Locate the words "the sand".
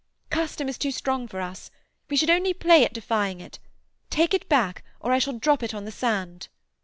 5.85-6.47